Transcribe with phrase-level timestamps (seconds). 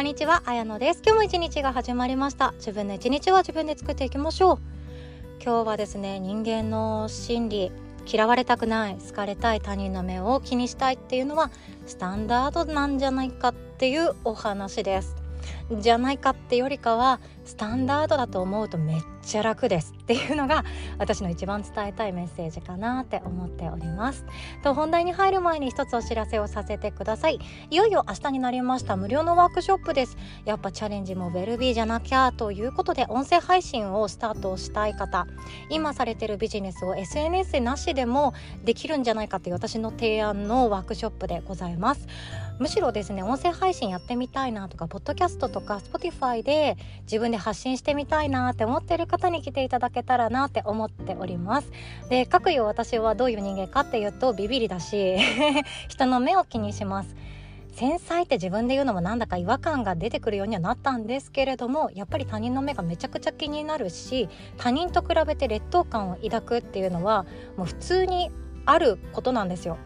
[0.00, 1.02] こんにちは、あやのです。
[1.04, 2.52] 今日も一日が始まりました。
[2.52, 4.58] 自分の一日は自分で作っていきましょう。
[5.44, 7.72] 今日はですね、人間の心理、
[8.10, 11.50] 嫌われたくない、好かれたい、他人の目を気にしたいっていうのは
[11.84, 15.16] スタンダードなんじゃないかっていうお話です。
[15.70, 20.64] じゃないかってよりかはスタンダードだと思うとめっちゃ楽ですっていうのが
[20.98, 24.24] 私の一番伝えたいメッセージかなって思っております。
[24.62, 27.40] と本題に入る前に一つお知らせをさせてください。
[27.70, 28.96] いよいよ明日になりました。
[28.96, 30.16] 無料のワークショップです。
[30.44, 35.26] やっぱチャレンジもウェルビーじゃなきゃということで音声配信をスタートしたい方。
[35.70, 38.32] 今されてるビジネスを SNS なしでも
[38.64, 42.06] できるんじゃないかっていう私の提案のワークショップでございます。
[42.60, 51.70] むしろですね音声配信やってみたいなとかポッドキャストとか Spotify で自分で発信してみたいなって思ってる方に来ていただけたらなって思っております。
[52.08, 55.16] で各よ私はどういう人間かっていうとビビりだし
[55.88, 57.16] 人の目を気にします。
[57.72, 64.28] 繊細って自分で言うのもなんだか違和感が出てくるようにはなったんですけれどもやっぱり他人の目がめちゃくちゃ気になるし
[64.58, 68.30] 他人と比べて劣等感を抱くっていうのはもう普通に
[68.66, 69.78] あることなんですよ。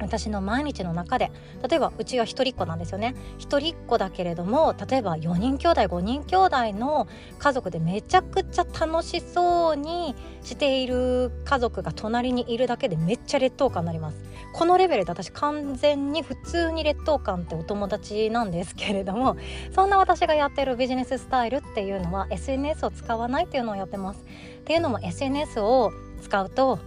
[0.00, 1.30] 私の毎日の中で
[1.68, 3.14] 例えばうちは一人っ子なんですよね。
[3.38, 7.06] 一人っ子だけれども例えば4人兄弟5人兄弟の
[7.38, 14.28] 家族でめちゃくちゃ楽しそうにしている家族が隣にいるだけでめっちゃ劣等感になります。
[14.52, 19.36] このレベルで私完全に普通に劣等感ってお友達なんですけれども
[19.74, 24.24] そんな私がやってるビジネススタイルっていうのは SNS を使わないっていうのをやってます。
[24.60, 26.78] っていうのも SNS を使うと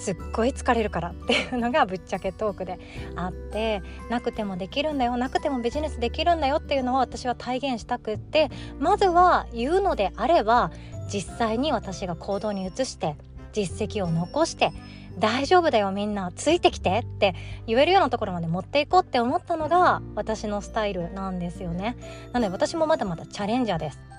[0.00, 2.78] すっごい疲れるからっていうのがぶっちゃけトークで
[3.14, 10.70] あってなくてもできるんだよなくてもビジネスできるんだよっていうのは私は体現したくってまずは言うのであれば
[11.12, 13.16] 実際に私が行動に移して
[13.52, 14.72] 実績を残して
[15.18, 17.34] 大丈夫だよみんなついてきてって
[17.66, 21.96] 言えるようなところまで持っていこうって思ったのが私のスタイルなんですよね。
[22.32, 24.11] なので私もまだまだチャレンジャーです。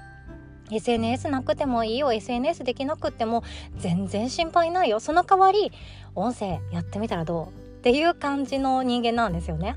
[0.76, 3.44] SNS なくてもいいよ SNS できなくても
[3.78, 5.00] 全然心配ないよ。
[5.00, 5.72] その代わり
[6.16, 7.48] 音声やってみたらどう？
[7.48, 7.50] っ
[7.84, 9.76] ていう感じの人間なんですよね。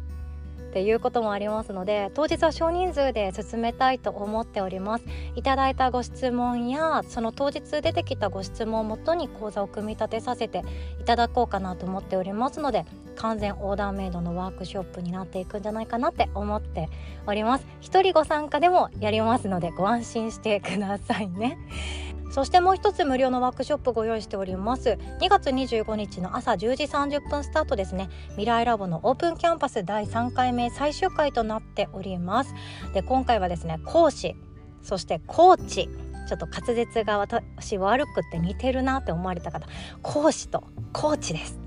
[0.71, 5.05] っていうこともありますので当日は少人数で進めたいと思っております。
[5.35, 10.63] いただいたご質問やその当日出てきたご質問をもとに講座を組み立てさせて
[11.01, 12.85] いただこうかなと思っておりますので
[13.17, 16.89] 完全オーダーメイドのワークショップになっていくんじゃないかなって思って
[17.27, 17.67] おります。
[17.81, 21.59] 一人ご参加でもやりますのでご安心してくださいね。
[22.31, 24.99] そしてもう一つ無料のワークショップご用意しております。
[25.21, 28.09] 2月25日の朝10時30分スタートですね。
[28.31, 32.55] 未来ラボのオープンキャンパス第3回目最終回となっております。
[32.93, 34.37] で今回はですね講師
[34.83, 35.89] そしてコーチ。
[36.27, 39.67] ちょっと滑舌が私悪くって似てるなって思われた方。
[40.03, 41.59] 講師とコーチです。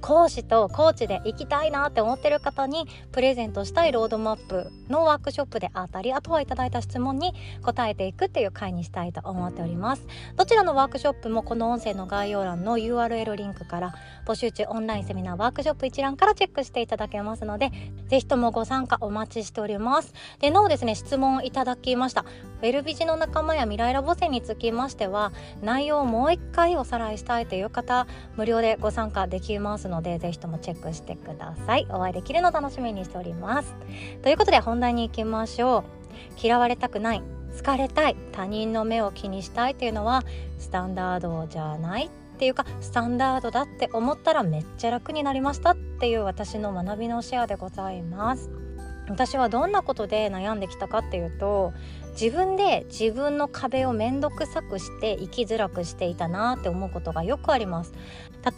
[0.00, 10.06] 講師とコーチで行きたいなって思ってる方にプレゼントしたいロードマップのワークショップであったりあとはいただいた質問に答えていくっていう回にしたいと思っております。
[10.36, 13.94] どちらのワークショップもこの音声の概要欄の URL リンクから
[14.26, 14.64] 募集中。
[14.70, 17.70] オンラインセミナーワークショップ一覧からチェックしていただけますので
[18.08, 22.24] ぜひともご参加お待ちしておりますでなおですね質問いただきました。
[22.60, 25.32] ウェルビジの仲間や未来ラボ生につきましては
[25.62, 28.06] 内容をもう一回おさらいしたいという方
[28.36, 31.86] 無料でご参加できますのでぜひともチェックしてください。
[31.90, 33.74] お会いできるの楽しみにしております。
[34.22, 36.00] ということで本題に行きましょう。
[36.42, 37.22] 嫌われたくない
[37.56, 40.22] 好かれたい他人の目を気にしたいっていうのは
[40.58, 48.69] スタンダードじゃないっていうかスタンダードだって思ったらめっちゃ楽になりましたっていう私の学びのシェアでございます。
[49.10, 51.72] 私はどんなことで悩んできたかっていうと
[52.12, 57.92] 自分で自分の壁を面倒くさくして生きづらくしていたなって思うことがよくあります。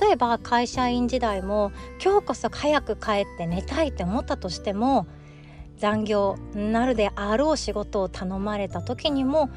[0.01, 5.09] 例えば会社員時代も今日こそ早く帰って寝たいって思ったとしても
[5.79, 9.51] 残業なるであろう仕事を頼まれた時にも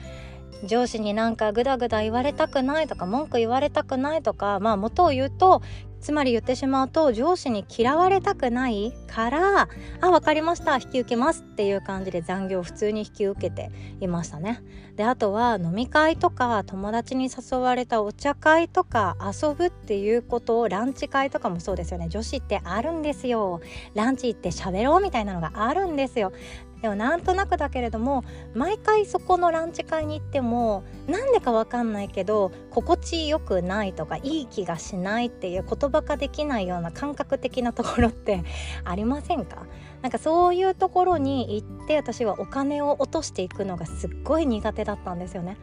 [0.63, 5.61] 上司になんかグダグダ言われたくないとか文句言われたくないとかまあ元を言うと
[6.05, 9.61] つまり言ってしまうと上司に嫌われたくないから
[10.01, 14.61] 「あ分かりました引き受けます」っていう感じで残業を普通に引き受けていましたね。
[14.95, 23.59] であとは飲み会とか友達に誘われたお茶会とか遊ぶっていうことをランチ会とかもそうですよね女子ってあるんですよ。
[23.95, 26.33] ランチ行って喋ろうみたいなのがあるんですよ。
[26.81, 28.23] でもなんとなくだけれども
[28.53, 38.43] 毎回そこのランチ会に行ってもなんでかわかんないけど心地よくないとかいい気がしないっていう言葉化できないような感覚的なところって
[38.85, 39.65] ありませんか？
[40.01, 45.57] なんかそういうところに行って私はお金を落としていくのがすっごい苦手だったんですよね。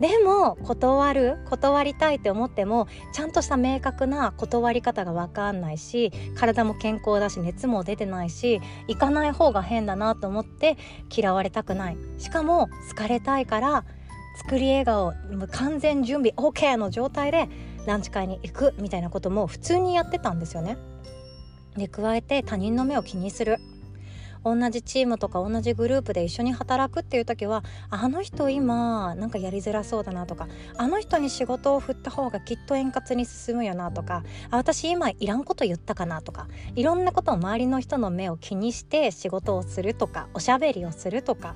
[0.00, 10.76] でも断る断りたいって思ってもちゃんとした明確な断り方が分かんないし体も健康だし熱も出てないし行かない方が変だなと思って
[11.14, 13.84] 嫌われたくないしかも好かれたいから
[14.38, 15.12] 作り笑顔
[15.50, 17.48] 完全準備 OK の状態で
[17.86, 20.76] ランチ会に行くみたいなことも普通にやってたんですよね。
[21.76, 23.56] で加えて他人の目を気にする
[24.54, 41.54] 同じチームとか同じグループで一緒に働くっていう時はあの人今なんかやりづらそうだなとかあの人に仕事を振った方がきっと円滑に進むよなとかあ私今いらんこと言ったかなとかいろんなことを周りの人の目を気にして仕事をするとかおしゃべりをするとか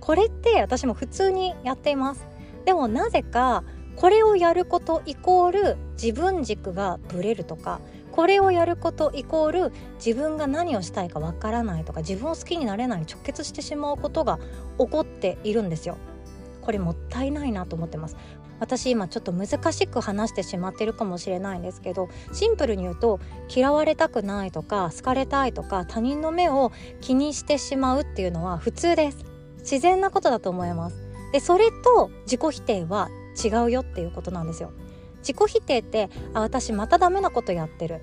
[0.00, 2.28] これって私も普通にやっています。
[2.64, 3.64] でもなぜか
[3.96, 7.80] これをやることイコール自分軸がぶれるとか
[8.16, 9.72] これをやることイコール
[10.04, 14.38] 自分が何をしたいかわからないとか自分を好きになれないに直結してしまうことが
[14.78, 15.98] 起こっているんですよ。
[16.62, 18.16] これもったいないなと思ってます。
[18.58, 23.20] 私今ちょっと難しく話してしまってるかもしれないんですけどシンプルに言うと
[23.54, 26.72] 嫌われたくないとか好かれたいとか他人の目を
[27.02, 29.26] 気にしてしまうっていうのは普通です
[29.58, 30.96] 自然なことだと思います
[31.32, 33.10] でそれと自己否定は
[33.44, 34.72] 違うよっていうことなんですよ
[35.26, 38.00] 自己否定ってあ私またダメなことやってる。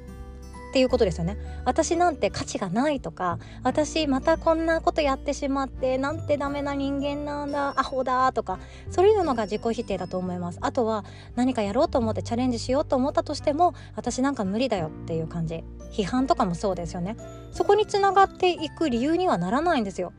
[0.72, 1.38] っていうことですよね。
[1.66, 8.58] 私なんて価値がないとか私またこんなことやってしまってなんてダメな人間なんだアホだとか
[8.90, 10.58] そういうのが自己否定だと思います。
[10.62, 11.06] あとは
[11.36, 15.64] 何かやろうと思ってチャレンジしようと思ったとしても私なんか無理だよっていう感じ。
[15.92, 17.18] 批判とかもそうですよね。
[17.52, 20.12] そこにつながっていく理由にはならないんですよ。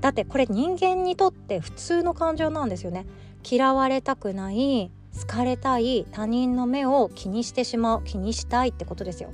[0.00, 3.04] だってこれ人間にとって普通の感情なんですよね。
[3.48, 4.90] 嫌われたくない
[5.20, 9.32] 好かれたい他人の目を気にしてしまう気にしたいってことですよ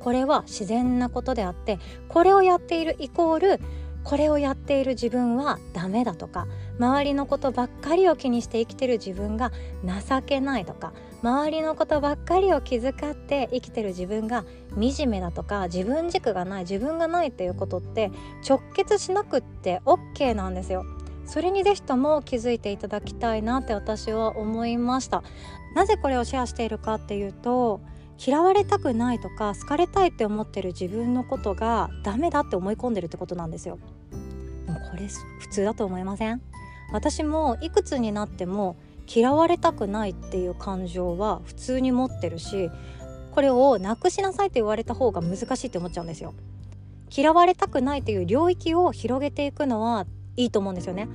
[0.00, 1.78] これは自然なことであって
[2.08, 3.60] これをやっているイコール
[4.04, 6.46] これをやっている自分はダメだとか
[6.78, 9.50] 周りのことばっかりを気にして生きてる自分が
[9.82, 10.92] 情けないとか
[11.22, 14.44] 周りのことばっかりを気遣って生きてる自分が
[14.78, 18.10] 惨めだとか自分軸がない自分がないっていうことって
[18.46, 20.84] 直結しなくって OK なんですよ。
[21.26, 25.22] それにぜひとも気づいていただきたいなって私は思いました。
[25.74, 27.80] なぜこれをシェアしているかっていうと
[28.24, 33.78] 嫌われたくないとか好かれたいって思ってる自分のことがダメだって思い込んでるってことなんですよ。
[34.66, 35.08] でもこれ
[35.40, 36.40] 普通だと思いません？
[36.92, 38.76] 私もいくつになっても
[39.12, 42.70] 嫌われたくないっていう感情は普通に持ってるし
[43.32, 46.34] これをなくしなさいって言われた方が難しいって思っちゃうんですよ。
[47.16, 50.06] 嫌われたくないという領域を広げていくのは
[50.36, 51.08] いいと思うんですよね。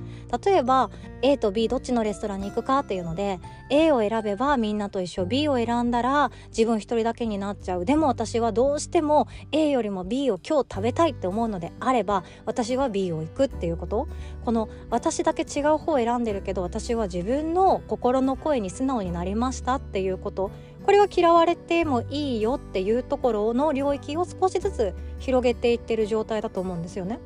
[0.44, 0.90] 例えば
[1.22, 7.84] A と B どっちのレストランに行くかっていうので A を選べばみんなと一緒 B を選んだら自分一人だけになっちゃう。
[7.84, 14.08] でも私はどうしても A よりも B を今日食べたいって思うのであれば私は B を行くっていうこと。
[14.44, 20.50] この私だけ違う方を選んでるけど私は自分の心の声に素直になりましたっていうこと。
[20.84, 27.20] これは嫌われてもいいよっていうところの領域を少しずつ広げていってる状態だと思うんですよね。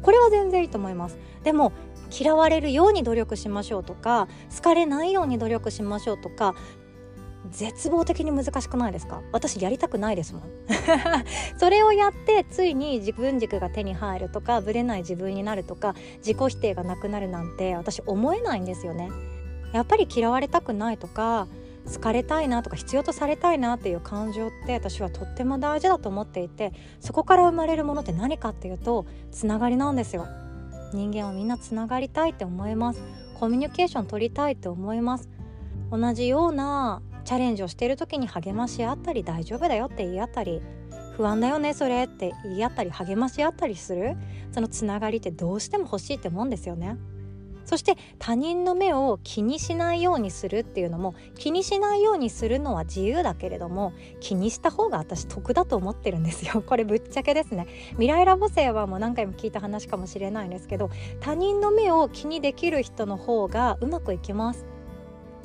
[0.00, 1.18] これは全然いいと思います。
[1.42, 1.72] でも
[2.18, 6.54] 嫌われるように努力しましょうとか好かれないように努力しましょうとか
[7.50, 9.22] 絶望的に難しくないですか？
[9.32, 10.42] 私やりたくないですもん。
[11.58, 19.10] それをやってついに自分軸が手に入るとかぶれない自分になるとか自己否定がなくなるなんて私思えないんですよね。
[19.72, 21.46] やっぱり嫌われたくないとか
[21.92, 30.26] 好かれたいなとか必要とされたいなっていう感情って私はとっても大事だと思っていてそこから生まれるものって何かっていうとつながりなんですよ。
[30.92, 33.02] 人間はみんなつながりたいって思います。
[33.38, 35.28] コミュニケーション取りたいって思います。
[35.90, 40.62] 同じようなチャレンジをしている時に励まし合ったり大丈夫だよって言い合ったり
[41.16, 44.16] 不安だよねそれって言い合ったり励まし合ったりする？
[44.50, 46.96] そのつながりってどうしても欲しいって思うんですよね。
[47.68, 56.62] そして他人の目を気にしないようにするっていうのも気にしないようにするのは自由だけれども気にした方が私得だと思ってるんですよ。
[56.66, 57.66] これぶっちゃけですね。
[57.90, 60.88] 未来ラボ生はもう何回も聞いた話かもしれないんですけど
[61.20, 64.64] 他人の目を気にできる人の方がうまくいきます。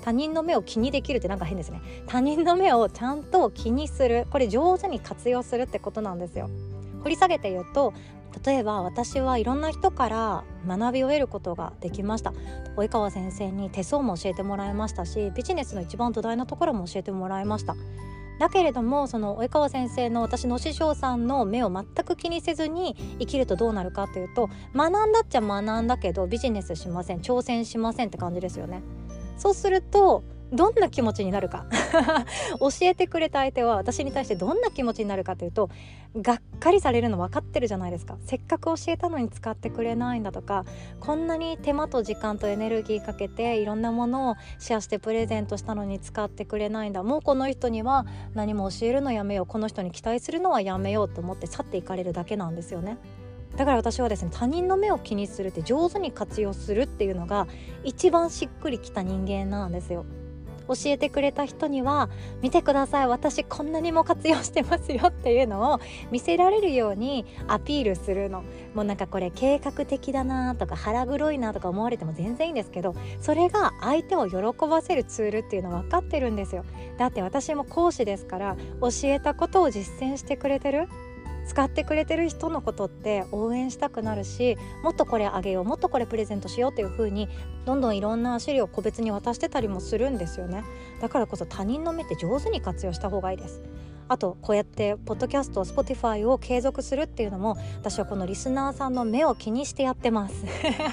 [0.01, 1.81] 他人の目を気にできるってなんか変ですね。
[2.07, 4.27] 他人の目をちゃんと気にする。
[4.31, 6.49] これ上手に活用するってことなんですよ。
[7.03, 7.93] 掘り下げて言うと
[8.45, 12.33] 例えば私はいろんな人から学びを得ることができました。
[12.75, 17.75] 及川先生に手相も教えてもらいましたしビジネスの一番土台なところも教えてもらいました。
[18.39, 28.81] だけれどもその及川先生の私の師匠さんの目を全く気にせずに生きるとどうなるかというと学んだっちゃ学んだけどビジネスしません挑戦しませんって感じですよね。
[29.37, 30.23] そうすると
[30.53, 31.65] どんな気持ちになるか
[32.59, 35.69] 教えてくれた相手は私に対してどんな気持ちになるかというと
[36.15, 40.63] がっかりされるの分かってるじゃないですかせっかく教えたのに使ってくれないんだとか
[40.99, 48.05] こんなに手間と時間とエネルギーかけていろんなものをシェアしてプレゼントしたのに使ってくれないんだもうこの人には
[48.35, 52.97] 何も教えるのやめようこの人に期待するのはやめようと思って去っていかれるだけなんですよね。
[53.55, 57.47] だから私はですね他人の目を気にするって上手に活用するっていうのが
[57.83, 60.05] 一番しっくりきた人間なんですよ。
[60.67, 62.09] 教えてくれた人には
[62.41, 65.79] 見てください私こんなにも活用してますよっていうのを
[66.11, 68.43] 見せられるようにアピールするの。
[68.73, 76.65] もうなんかこれ計画的だなとか腹黒いなとか思われても全然いいんですけどそれが相手を喜ばせるツールっていうの分かってるんですよ。
[76.97, 80.87] だって私も講師ですから教えたことを実践してくれてる。
[81.45, 87.27] 使ってくれてる人のことって応援したくなるしもっとこれあげようもっとこれプレゼントしようっていう風に
[87.65, 90.63] どんどんいろんな資料を個別に渡してたりもするんですよね。
[91.01, 93.61] だからこそ他人の目って上手に活用した方がいいです。
[94.07, 100.45] あとこうやってポッドキャスト Spotify を継続するっていうのも私はこのリスナーさんの目を気にしてやってます。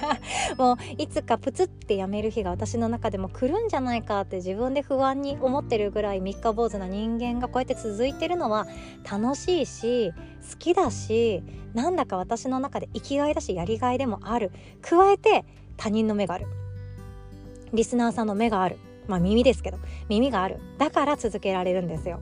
[0.56, 8.66] もういつかプツってやめる日が私の中でも来るんじゃないかって自分で不安に思ってるぐらい三日坊主な人間がこうやって続いてるのは
[9.10, 10.12] 楽しいし
[10.50, 11.42] 好きだし
[11.74, 14.50] なんだか私の中で生きがいだしやりがいでもある。
[14.82, 15.44] 加えて
[15.76, 16.46] 他人の目がある。
[17.72, 18.78] リスナーさんの目がある。
[19.06, 20.58] まあ耳ですけど耳がある。
[20.78, 22.20] だから続けられるんですよ。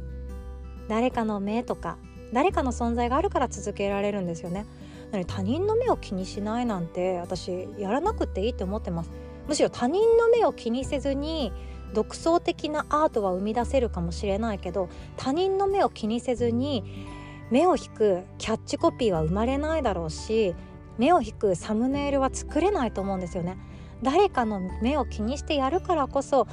[0.89, 1.99] 誰かの目とか
[2.33, 4.67] 誰かの存在があるから続けられるんですよね。
[5.11, 9.11] なので他人の目を気にしないなんて私やらなくていいって思ってます。
[9.47, 11.53] むしろ他人の目を気にせずに
[11.95, 17.07] 独創的なアートは生み出せるかもしれないけど他人の目を気にせずに
[17.51, 20.55] 目を引くキャッチコピーは生まれないだろうし
[20.99, 23.57] 目を引くサムネイルは作れないと思うんですよね。
[24.03, 26.47] 誰かの目を気にしてやるからこそ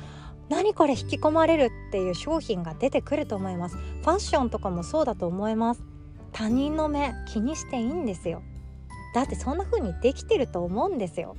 [0.49, 3.77] 何これ引き込まれるっていう商品が出てくると思います。
[3.77, 5.81] ファッションとかもそうだと思います。
[6.31, 8.41] 他人の目気にしていいんですよ。
[9.15, 11.35] だってそんな風にできてると思うんですよ。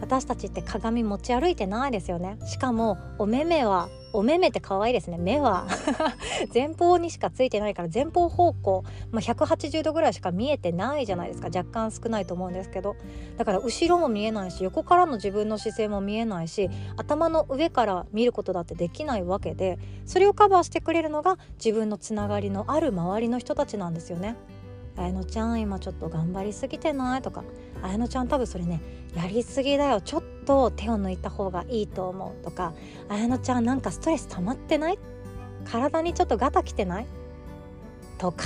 [0.00, 2.38] 私たちって鏡持ち歩いてないですよね。
[2.46, 5.18] しかもお目目はお目目って可愛いですね。
[5.18, 5.66] 目は
[6.52, 11.48] 前方にしかついてないから前方方向、まあ、180度ぐらいしか見えてないじゃないですか。
[11.54, 12.96] 若干少ないと思うんですけど。
[13.36, 24.36] だから後ろも見えないし横からの自分の姿勢も見えないし頭の上から見ることだってできないわけでそれをカバーしてくれるのが自分のつながりのある周りの人たちなんですよね。
[25.00, 27.22] 綾乃ちゃん今ちょっと頑張りすぎてない？
[27.22, 27.42] とか
[27.82, 28.80] 綾乃ちゃん多分それね
[29.14, 30.00] やりすぎだよ。
[30.00, 32.44] ちょっと手を抜いた方がいいと思う。
[32.44, 32.72] とか
[33.08, 34.98] 綾乃ちゃんなんかストレス溜まってない？
[35.64, 37.06] 体にちょっとガタきてない？
[38.18, 38.44] とか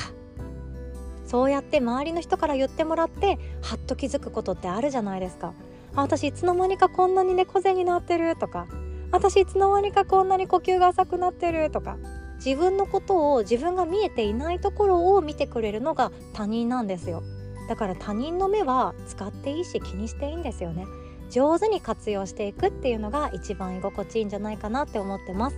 [1.26, 5.52] そうやって周りの人から言ってもらってはっと気づくことってあるじゃないですか。
[5.96, 8.36] あ私いつの間にかこんなに猫背になってる？
[8.36, 8.66] とか
[9.10, 11.70] 私いつの間にかこんなに呼吸が浅くなってる？
[11.70, 11.96] とか
[12.44, 17.22] 自分のことを自分が見えていないところを見てくれるのが他人なんですよ。
[17.68, 20.86] だから他人の目は使っていいし気にしていいんですよね。
[21.30, 25.56] 上手に活用していくっていうのが一番居心地いいんじゃないかなって思ってます。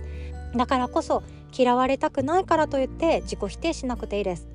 [0.55, 1.23] だからこそ
[1.55, 4.47] 嫌われたくないからといって自己否定しなくていいです。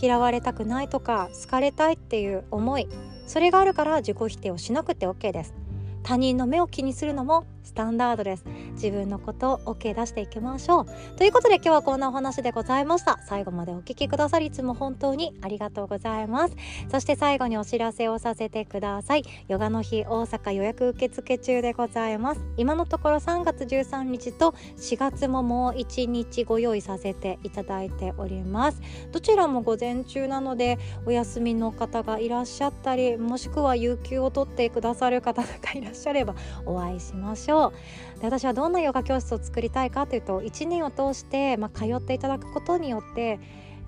[0.00, 2.88] 嫌われたくないとか好かれたいっていう思い
[3.26, 5.54] それがあるから自己否定をしなくて OK です。
[6.02, 8.44] 他人の目を気にするのもスタンダードです。
[8.72, 10.86] 自分のことを OK 出していきましょう。
[11.18, 13.20] ということで今日はこんなお話でございました。
[13.28, 16.56] 最後までお聞きくださりいつも本当にありがとうございます。
[16.90, 19.24] そして最後にお知らせをさせてください。
[19.48, 22.40] ヨガの日大阪予約受付中でございます。
[22.56, 28.80] 今のところ3月13日と4月ももう1日ご用意させていただいております。
[29.12, 36.34] どちらも午前中なのでお休みの方がいらっしゃったりもしくは有給を取ってくださる方とかいらっしゃれば
[36.64, 37.57] お会いしましょう。
[38.20, 43.38] で私はどんなヨガ教室を作りたいかというと1年を通して、まあ、通っていただくことによって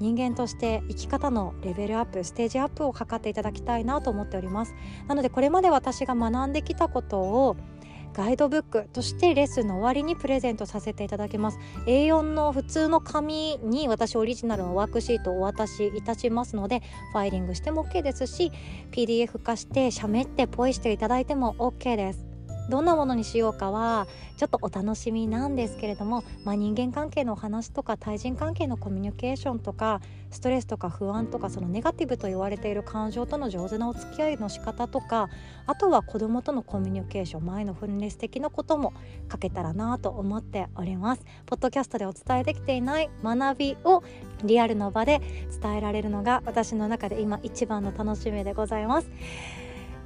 [0.00, 4.74] 人間として生き方のレベルアップステージアップを図っていただきたいなと思っております。
[5.06, 7.56] なのでこれまで私が学んできたことを
[8.12, 11.58] ガイドブックとしてレッスンの終わりにプレゼントさせていただきます。
[11.86, 18.50] A4 の普通の紙に私オリジナルのワークシートをお渡しいたしますのでファイリングしても OK ですし
[18.90, 22.29] PDF 化してしゃべってポイしていただいても OK です。
[22.68, 30.00] どんなものにしようかはちょっとお楽しみなんですけれども、まあ、人間関係のお話とか対人関係のコミュニケーションとか
[30.30, 35.28] ストレスとか不安とかそのネガティブと言われている感情との上手なお付き合いの仕方とか
[35.66, 38.92] あとは子供とのコミュニケーション前のフルネス的なことも
[39.30, 41.24] 書けたらなと思っております。
[41.46, 44.02] ポッドキャストでお伝えできていない学びを
[44.44, 45.20] リアルの場で
[45.60, 49.10] 伝えられるのが私の中で今一番の楽しみでございます。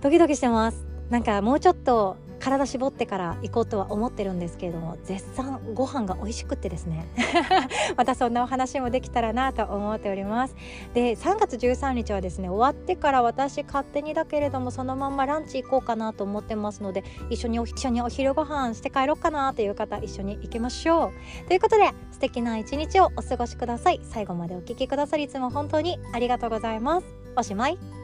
[0.00, 0.84] ドキドキしてます。
[1.10, 7.06] なんかもうちょっと体絞ってから行こうとは思ってるんですけれども絶賛ご飯が美味しくってですね。
[7.96, 10.56] またそんなお話もできたらなと思っております。
[10.94, 21.12] で3月13日はですね終わってから私勝手にだけれどもそのまんまランチ行こうかなと思ってますので一緒にお一緒にお昼ご飯して帰ろうかなという方一緒に行きましょ
[21.44, 21.48] う。
[21.48, 24.00] ということで素敵な一日をお過ごしください。
[24.02, 27.06] 最後までお聴きくださりいつも本当にありがとうございます。
[27.36, 28.03] おしまい。